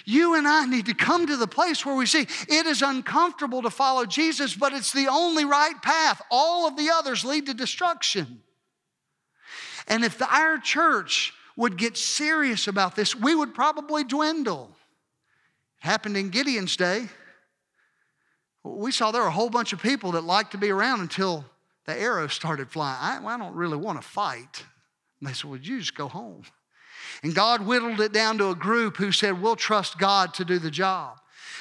[0.05, 3.61] You and I need to come to the place where we see it is uncomfortable
[3.61, 6.21] to follow Jesus, but it's the only right path.
[6.31, 8.41] All of the others lead to destruction.
[9.87, 14.71] And if the, our church would get serious about this, we would probably dwindle.
[15.83, 17.09] It happened in Gideon's day.
[18.63, 21.45] We saw there were a whole bunch of people that liked to be around until
[21.85, 22.97] the arrows started flying.
[22.99, 24.65] I, well, I don't really want to fight.
[25.19, 26.43] And they said, Well, you just go home.
[27.23, 30.59] And God whittled it down to a group who said, We'll trust God to do
[30.59, 31.17] the job.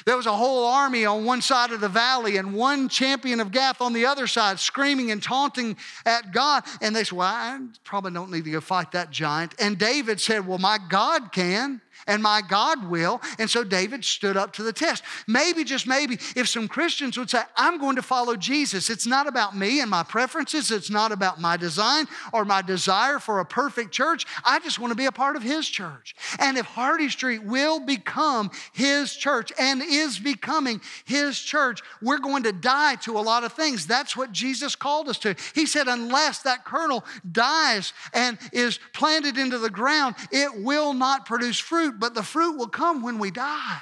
[0.07, 3.51] There was a whole army on one side of the valley and one champion of
[3.51, 6.65] Gath on the other side, screaming and taunting at God.
[6.81, 9.55] And they said, Well, I probably don't need to go fight that giant.
[9.59, 13.21] And David said, Well, my God can and my God will.
[13.39, 15.05] And so David stood up to the test.
[15.29, 19.29] Maybe, just maybe, if some Christians would say, I'm going to follow Jesus, it's not
[19.29, 23.45] about me and my preferences, it's not about my design or my desire for a
[23.45, 24.27] perfect church.
[24.45, 26.17] I just want to be a part of His church.
[26.41, 32.43] And if Hardy Street will become His church and is becoming His church, we're going
[32.45, 33.87] to die to a lot of things.
[33.87, 35.37] That's what Jesus called us to.
[35.55, 41.27] He said, unless that kernel dies and is planted into the ground, it will not
[41.27, 43.81] produce fruit but the fruit will come when we die.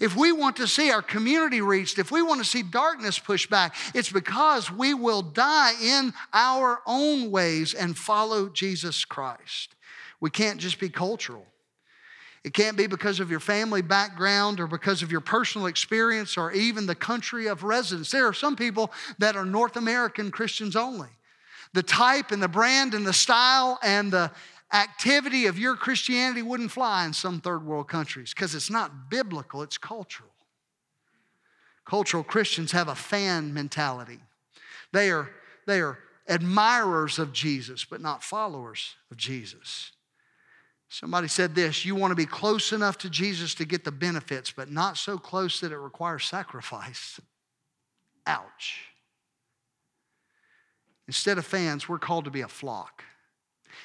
[0.00, 3.50] If we want to see our community reached, if we want to see darkness pushed
[3.50, 9.74] back, it's because we will die in our own ways and follow Jesus Christ.
[10.20, 11.46] We can't just be cultural.
[12.44, 16.52] It can't be because of your family background or because of your personal experience or
[16.52, 18.10] even the country of residence.
[18.10, 21.08] There are some people that are North American Christians only.
[21.72, 24.30] The type and the brand and the style and the,
[24.72, 29.62] activity of your Christianity wouldn't fly in some third world countries because it's not biblical,
[29.62, 30.30] it's cultural.
[31.84, 34.18] Cultural Christians have a fan mentality.
[34.92, 35.30] They are,
[35.66, 39.92] they are admirers of Jesus, but not followers of Jesus.
[40.88, 44.52] Somebody said this you want to be close enough to Jesus to get the benefits,
[44.52, 47.20] but not so close that it requires sacrifice.
[48.26, 48.86] Ouch.
[51.06, 53.04] Instead of fans, we're called to be a flock.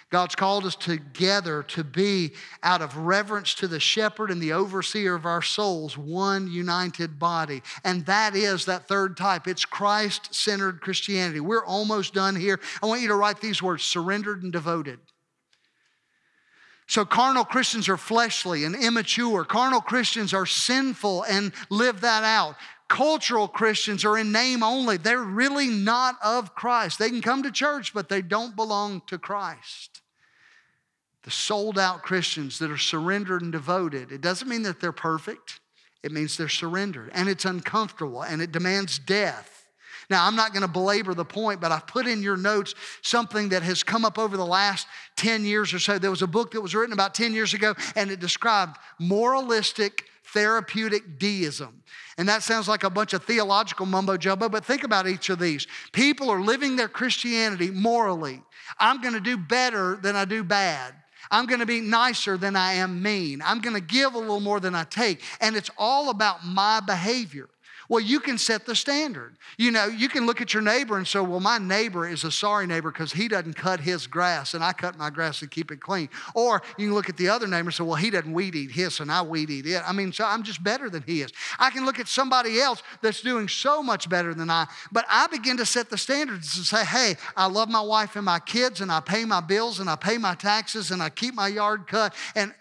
[0.10, 5.14] God's called us together to be, out of reverence to the shepherd and the overseer
[5.14, 7.62] of our souls, one united body.
[7.84, 9.48] And that is that third type.
[9.48, 11.40] It's Christ centered Christianity.
[11.40, 12.60] We're almost done here.
[12.82, 15.00] I want you to write these words surrendered and devoted.
[16.88, 19.46] So, carnal Christians are fleshly and immature.
[19.46, 22.56] Carnal Christians are sinful and live that out.
[22.90, 24.98] Cultural Christians are in name only.
[24.98, 27.00] They're really not of Christ.
[27.00, 30.02] They can come to church, but they don't belong to Christ.
[31.24, 35.60] The sold out Christians that are surrendered and devoted, it doesn't mean that they're perfect,
[36.02, 37.12] it means they're surrendered.
[37.14, 39.60] And it's uncomfortable and it demands death.
[40.10, 42.74] Now, I'm not going to belabor the point, but I've put in your notes
[43.04, 46.00] something that has come up over the last 10 years or so.
[46.00, 50.06] There was a book that was written about 10 years ago, and it described moralistic
[50.34, 51.84] therapeutic deism.
[52.18, 55.40] And that sounds like a bunch of theological mumbo jumbo, but think about each of
[55.40, 55.68] these.
[55.92, 58.42] People are living their Christianity morally.
[58.78, 60.94] I'm going to do better than I do bad.
[61.32, 63.42] I'm going to be nicer than I am mean.
[63.44, 65.22] I'm going to give a little more than I take.
[65.42, 67.50] And it's all about my behavior.
[67.90, 69.36] Well, you can set the standard.
[69.58, 72.30] You know, you can look at your neighbor and say, well, my neighbor is a
[72.32, 75.72] sorry neighbor because he doesn't cut his grass and I cut my grass and keep
[75.72, 76.08] it clean.
[76.36, 78.70] Or you can look at the other neighbor and say, well, he doesn't weed eat
[78.70, 79.82] his and I weed eat it.
[79.84, 81.32] I mean, so I'm just better than he is.
[81.58, 85.26] I can look at somebody else that's doing so much better than I, but I
[85.26, 88.82] begin to set the standards and say, hey, I love my wife and my kids
[88.82, 91.88] and I pay my bills and I pay my taxes and I keep my yard
[91.88, 92.14] cut.
[92.36, 92.54] And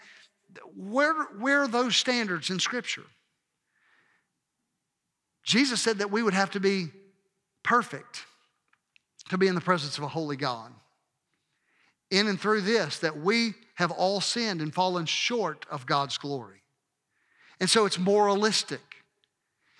[0.75, 3.05] where, where are those standards in Scripture?
[5.49, 6.89] Jesus said that we would have to be
[7.63, 8.23] perfect
[9.29, 10.71] to be in the presence of a holy God.
[12.11, 16.61] In and through this, that we have all sinned and fallen short of God's glory.
[17.59, 18.97] And so it's moralistic.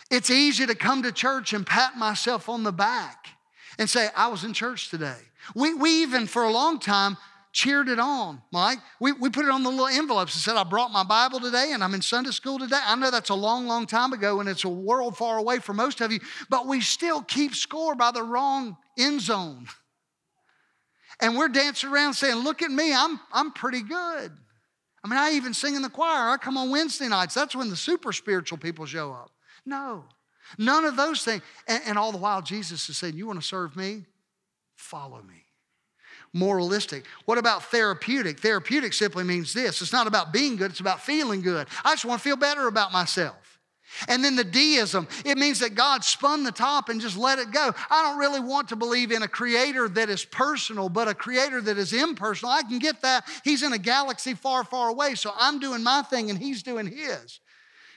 [0.09, 3.27] It's easy to come to church and pat myself on the back
[3.77, 5.19] and say, I was in church today.
[5.53, 7.15] We, we even, for a long time,
[7.51, 8.79] cheered it on, Mike.
[8.99, 11.71] We, we put it on the little envelopes and said, I brought my Bible today
[11.73, 12.79] and I'm in Sunday school today.
[12.83, 15.73] I know that's a long, long time ago and it's a world far away for
[15.73, 19.67] most of you, but we still keep score by the wrong end zone.
[21.21, 24.31] And we're dancing around saying, Look at me, I'm, I'm pretty good.
[25.03, 26.29] I mean, I even sing in the choir.
[26.29, 27.33] I come on Wednesday nights.
[27.33, 29.31] That's when the super spiritual people show up.
[29.65, 30.05] No,
[30.57, 31.41] none of those things.
[31.67, 34.05] And, and all the while, Jesus is saying, You want to serve me?
[34.75, 35.48] Follow me
[36.33, 37.05] moralistic.
[37.25, 38.39] What about therapeutic?
[38.39, 41.67] Therapeutic simply means this it's not about being good, it's about feeling good.
[41.83, 43.59] I just want to feel better about myself.
[44.07, 47.51] And then the deism, it means that God spun the top and just let it
[47.51, 47.73] go.
[47.89, 51.59] I don't really want to believe in a creator that is personal, but a creator
[51.61, 52.51] that is impersonal.
[52.51, 53.25] I can get that.
[53.43, 56.85] He's in a galaxy far, far away, so I'm doing my thing and he's doing
[56.85, 57.39] his.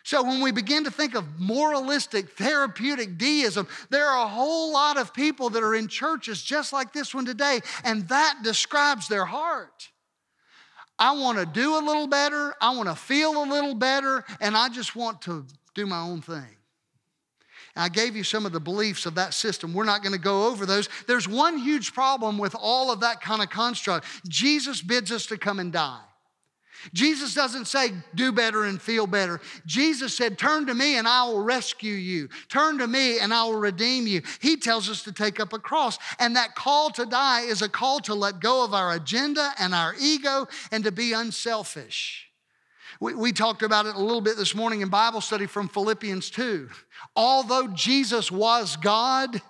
[0.05, 4.97] So, when we begin to think of moralistic, therapeutic deism, there are a whole lot
[4.97, 9.25] of people that are in churches just like this one today, and that describes their
[9.25, 9.91] heart.
[10.99, 14.57] I want to do a little better, I want to feel a little better, and
[14.57, 16.57] I just want to do my own thing.
[17.75, 19.73] I gave you some of the beliefs of that system.
[19.73, 20.89] We're not going to go over those.
[21.07, 24.07] There's one huge problem with all of that kind of construct.
[24.29, 26.03] Jesus bids us to come and die.
[26.93, 29.41] Jesus doesn't say, do better and feel better.
[29.67, 32.29] Jesus said, turn to me and I will rescue you.
[32.49, 34.23] Turn to me and I will redeem you.
[34.41, 35.99] He tells us to take up a cross.
[36.19, 39.75] And that call to die is a call to let go of our agenda and
[39.75, 42.29] our ego and to be unselfish.
[43.01, 46.31] We, we talked about it a little bit this morning in Bible study from Philippians
[46.31, 46.69] 2.
[47.17, 49.41] Although Jesus was God,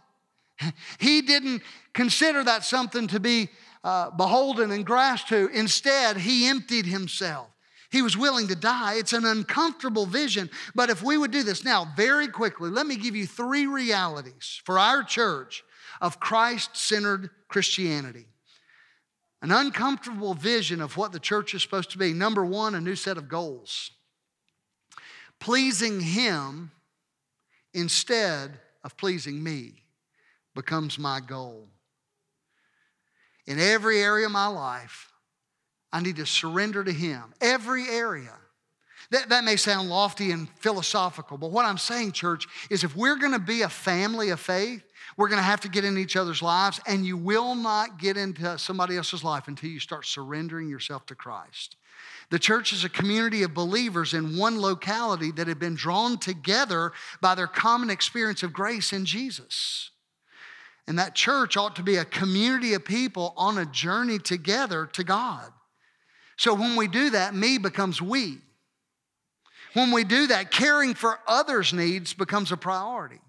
[0.98, 3.48] he didn't consider that something to be
[3.84, 5.48] uh, beholden and grasped to.
[5.48, 7.48] Instead, he emptied himself.
[7.90, 8.94] He was willing to die.
[8.94, 10.48] It's an uncomfortable vision.
[10.74, 14.62] But if we would do this now, very quickly, let me give you three realities
[14.64, 15.62] for our church
[16.00, 18.26] of Christ centered Christianity.
[19.42, 22.12] An uncomfortable vision of what the church is supposed to be.
[22.12, 23.90] Number one, a new set of goals.
[25.38, 26.70] Pleasing Him
[27.74, 29.82] instead of pleasing me
[30.54, 31.68] becomes my goal
[33.46, 35.10] in every area of my life,
[35.92, 37.34] I need to surrender to Him.
[37.40, 38.32] Every area.
[39.10, 43.16] That, that may sound lofty and philosophical, but what I'm saying, church, is if we're
[43.16, 44.82] gonna be a family of faith,
[45.18, 48.56] we're gonna have to get in each other's lives, and you will not get into
[48.58, 51.76] somebody else's life until you start surrendering yourself to Christ.
[52.30, 56.92] The church is a community of believers in one locality that have been drawn together
[57.20, 59.90] by their common experience of grace in Jesus.
[60.86, 65.04] And that church ought to be a community of people on a journey together to
[65.04, 65.50] God.
[66.36, 68.38] So when we do that, me becomes we.
[69.74, 73.20] When we do that, caring for others' needs becomes a priority.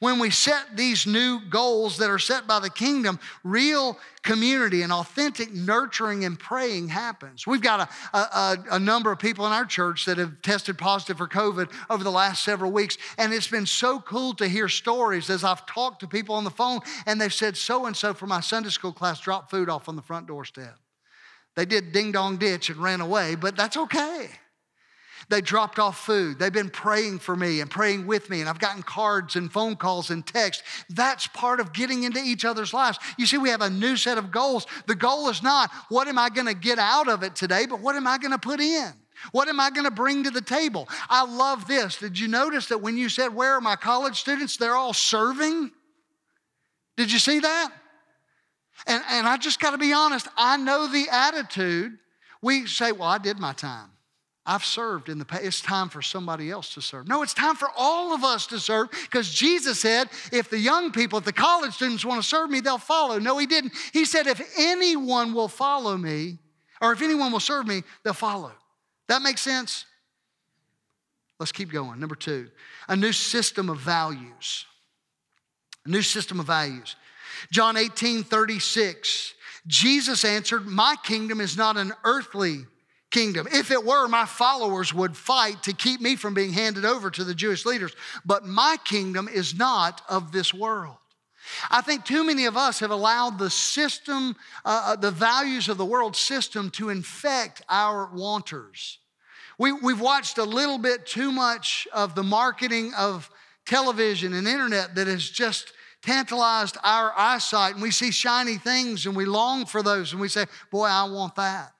[0.00, 4.90] When we set these new goals that are set by the kingdom, real community and
[4.90, 7.46] authentic nurturing and praying happens.
[7.46, 11.18] We've got a, a, a, number of people in our church that have tested positive
[11.18, 12.96] for COVID over the last several weeks.
[13.18, 16.50] And it's been so cool to hear stories as I've talked to people on the
[16.50, 19.86] phone and they've said, so and so for my Sunday school class dropped food off
[19.86, 20.78] on the front doorstep.
[21.56, 24.30] They did ding dong ditch and ran away, but that's okay.
[25.30, 26.40] They dropped off food.
[26.40, 29.76] They've been praying for me and praying with me, and I've gotten cards and phone
[29.76, 30.64] calls and texts.
[30.90, 32.98] That's part of getting into each other's lives.
[33.16, 34.66] You see, we have a new set of goals.
[34.86, 37.80] The goal is not what am I going to get out of it today, but
[37.80, 38.92] what am I going to put in?
[39.30, 40.88] What am I going to bring to the table?
[41.08, 41.98] I love this.
[41.98, 44.56] Did you notice that when you said, Where are my college students?
[44.56, 45.70] They're all serving.
[46.96, 47.72] Did you see that?
[48.88, 51.98] And, and I just got to be honest, I know the attitude.
[52.42, 53.90] We say, Well, I did my time.
[54.50, 55.44] I've served in the past.
[55.44, 57.06] It's time for somebody else to serve.
[57.06, 60.90] No, it's time for all of us to serve because Jesus said, if the young
[60.90, 63.20] people, if the college students want to serve me, they'll follow.
[63.20, 63.72] No, he didn't.
[63.92, 66.38] He said, if anyone will follow me,
[66.82, 68.50] or if anyone will serve me, they'll follow.
[69.06, 69.84] That makes sense?
[71.38, 72.00] Let's keep going.
[72.00, 72.50] Number two,
[72.88, 74.66] a new system of values.
[75.86, 76.96] A new system of values.
[77.52, 79.32] John 18, 36.
[79.68, 82.66] Jesus answered, My kingdom is not an earthly
[83.10, 83.46] kingdom.
[83.52, 87.24] If it were, my followers would fight to keep me from being handed over to
[87.24, 87.92] the Jewish leaders.
[88.24, 90.96] But my kingdom is not of this world.
[91.70, 95.78] I think too many of us have allowed the system, uh, uh the values of
[95.78, 98.98] the world system to infect our wanters.
[99.58, 103.30] We, we've watched a little bit too much of the marketing of
[103.66, 109.14] television and internet that has just tantalized our eyesight and we see shiny things and
[109.14, 111.74] we long for those and we say, Boy, I want that.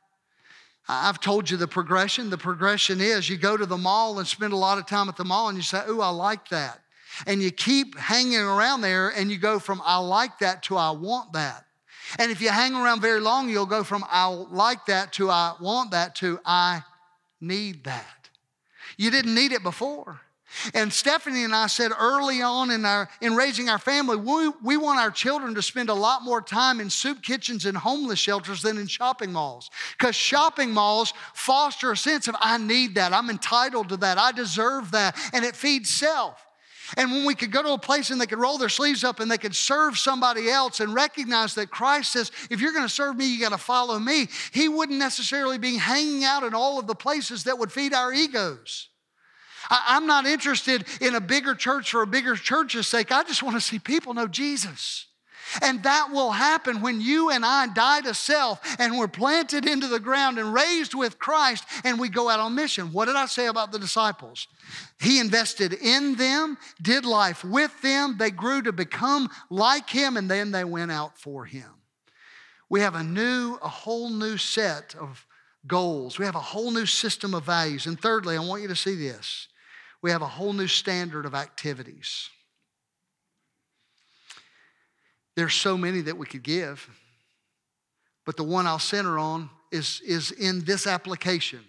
[0.90, 2.30] I've told you the progression.
[2.30, 5.16] The progression is you go to the mall and spend a lot of time at
[5.16, 6.80] the mall and you say, Ooh, I like that.
[7.26, 10.90] And you keep hanging around there and you go from I like that to I
[10.90, 11.64] want that.
[12.18, 15.54] And if you hang around very long, you'll go from I like that to I
[15.60, 16.82] want that to I
[17.40, 18.28] need that.
[18.96, 20.20] You didn't need it before.
[20.74, 24.76] And Stephanie and I said early on in, our, in raising our family, we, we
[24.76, 28.62] want our children to spend a lot more time in soup kitchens and homeless shelters
[28.62, 29.70] than in shopping malls.
[29.98, 34.32] Because shopping malls foster a sense of, I need that, I'm entitled to that, I
[34.32, 36.44] deserve that, and it feeds self.
[36.96, 39.20] And when we could go to a place and they could roll their sleeves up
[39.20, 42.92] and they could serve somebody else and recognize that Christ says, if you're going to
[42.92, 46.80] serve me, you got to follow me, he wouldn't necessarily be hanging out in all
[46.80, 48.88] of the places that would feed our egos.
[49.70, 53.12] I, am not interested in a bigger church for a bigger church's sake.
[53.12, 55.06] I just want to see people know Jesus.
[55.62, 59.88] And that will happen when you and I die to self and we're planted into
[59.88, 62.92] the ground and raised with Christ and we go out on mission.
[62.92, 64.46] What did I say about the disciples?
[65.00, 70.30] He invested in them, did life with them, they grew to become like Him, and
[70.30, 71.68] then they went out for Him.
[72.68, 75.26] We have a new, a whole new set of
[75.66, 76.18] goals.
[76.18, 77.86] We have a whole new system of values.
[77.86, 79.48] And thirdly, I want you to see this
[80.02, 82.28] we have a whole new standard of activities.
[85.36, 86.88] There's so many that we could give,
[88.26, 91.60] but the one I'll center on is, is in this application.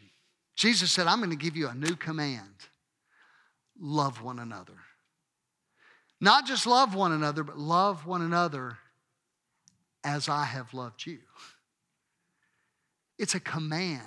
[0.55, 2.47] Jesus said, I'm going to give you a new command
[3.79, 4.77] love one another.
[6.19, 8.77] Not just love one another, but love one another
[10.03, 11.19] as I have loved you.
[13.17, 14.01] It's a command.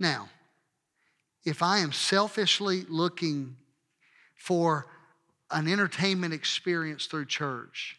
[0.00, 0.28] Now,
[1.44, 3.56] if I am selfishly looking
[4.34, 4.86] for
[5.50, 7.98] an entertainment experience through church,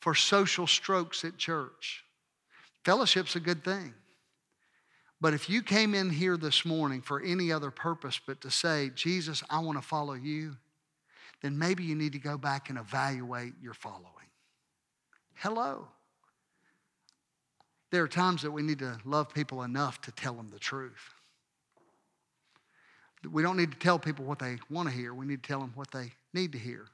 [0.00, 2.04] for social strokes at church,
[2.84, 3.94] fellowship's a good thing.
[5.20, 8.90] But if you came in here this morning for any other purpose but to say,
[8.94, 10.56] Jesus, I want to follow you,
[11.42, 14.06] then maybe you need to go back and evaluate your following.
[15.34, 15.88] Hello.
[17.90, 21.14] There are times that we need to love people enough to tell them the truth.
[23.28, 25.12] We don't need to tell people what they want to hear.
[25.12, 26.86] We need to tell them what they need to hear.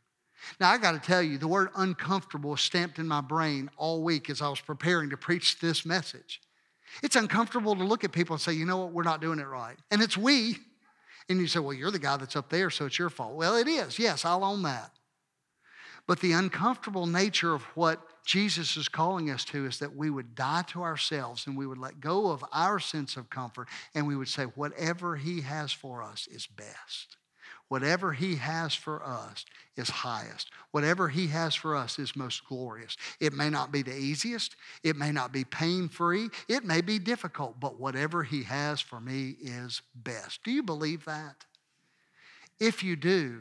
[0.61, 4.29] Now, I got to tell you, the word uncomfortable stamped in my brain all week
[4.29, 6.41] as I was preparing to preach this message.
[7.03, 9.47] It's uncomfortable to look at people and say, you know what, we're not doing it
[9.47, 9.77] right.
[9.91, 10.59] And it's we.
[11.29, 13.35] And you say, well, you're the guy that's up there, so it's your fault.
[13.35, 13.99] Well, it is.
[13.99, 14.93] Yes, I'll own that.
[16.07, 20.35] But the uncomfortable nature of what Jesus is calling us to is that we would
[20.35, 24.17] die to ourselves and we would let go of our sense of comfort and we
[24.17, 27.17] would say, whatever He has for us is best.
[27.69, 29.45] Whatever He has for us
[29.77, 30.51] is highest.
[30.71, 32.97] Whatever He has for us is most glorious.
[33.21, 34.55] It may not be the easiest,
[34.85, 39.01] it may not be pain free, it may be difficult, but whatever He has for
[39.01, 40.45] me is best.
[40.45, 41.45] Do you believe that?
[42.61, 43.41] If you do,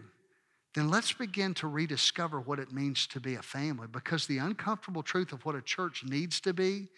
[0.76, 5.02] then let's begin to rediscover what it means to be a family because the uncomfortable
[5.02, 6.90] truth of what a church needs to be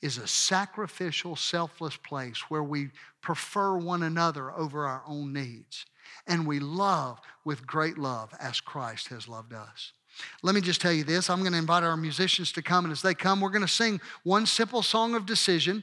[0.00, 5.84] is a sacrificial, selfless place where we prefer one another over our own needs
[6.26, 9.92] and we love with great love as Christ has loved us.
[10.42, 11.28] Let me just tell you this.
[11.28, 13.68] I'm going to invite our musicians to come, and as they come, we're going to
[13.68, 15.82] sing one simple song of decision.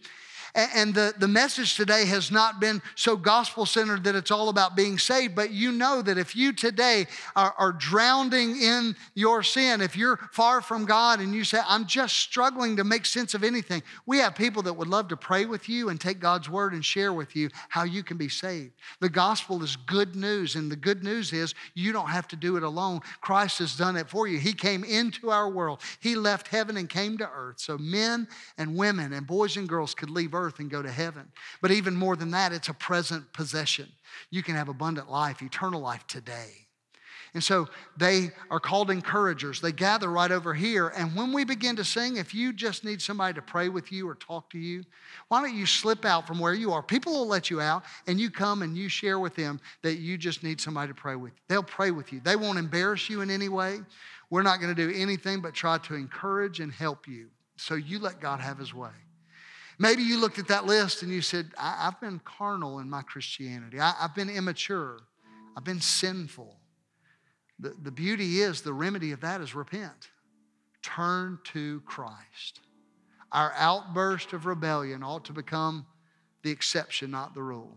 [0.53, 4.75] And the, the message today has not been so gospel centered that it's all about
[4.75, 9.81] being saved, but you know that if you today are, are drowning in your sin,
[9.81, 13.43] if you're far from God and you say, I'm just struggling to make sense of
[13.43, 16.73] anything, we have people that would love to pray with you and take God's word
[16.73, 18.73] and share with you how you can be saved.
[18.99, 22.57] The gospel is good news, and the good news is you don't have to do
[22.57, 22.99] it alone.
[23.21, 24.37] Christ has done it for you.
[24.37, 28.27] He came into our world, He left heaven and came to earth so men
[28.57, 31.31] and women and boys and girls could leave earth earth and go to heaven.
[31.61, 33.87] But even more than that, it's a present possession.
[34.29, 36.61] You can have abundant life, eternal life today.
[37.33, 39.61] And so they are called encouragers.
[39.61, 40.89] They gather right over here.
[40.89, 44.07] And when we begin to sing, if you just need somebody to pray with you
[44.09, 44.83] or talk to you,
[45.29, 46.83] why don't you slip out from where you are?
[46.83, 50.17] People will let you out and you come and you share with them that you
[50.17, 51.31] just need somebody to pray with.
[51.47, 52.19] They'll pray with you.
[52.19, 53.79] They won't embarrass you in any way.
[54.29, 57.29] We're not going to do anything but try to encourage and help you.
[57.55, 58.89] So you let God have his way.
[59.81, 63.01] Maybe you looked at that list and you said, I- have been carnal in my
[63.01, 63.79] Christianity.
[63.79, 64.99] I- have been immature.
[65.57, 66.55] I've been sinful.
[67.57, 70.11] The, the beauty is, the remedy of that is repent.
[70.83, 72.59] Turn to Christ.
[73.31, 75.87] Our outburst of rebellion ought to become
[76.43, 77.75] the exception, not the rule.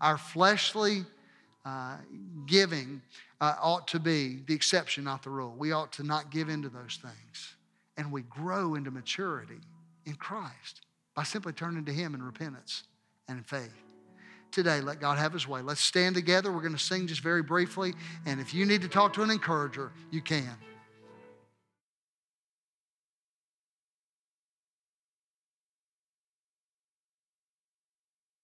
[0.00, 1.04] Our fleshly
[1.66, 1.98] uh,
[2.46, 3.02] giving
[3.42, 5.54] uh, ought to be the exception, not the rule.
[5.54, 7.56] We ought to not give into those things.
[7.98, 9.60] And we grow into maturity
[10.06, 10.85] in Christ
[11.16, 12.84] by simply turning to Him in repentance
[13.26, 13.74] and in faith.
[14.52, 15.62] Today, let God have His way.
[15.62, 16.52] Let's stand together.
[16.52, 17.94] We're going to sing just very briefly.
[18.24, 20.56] And if you need to talk to an encourager, you can.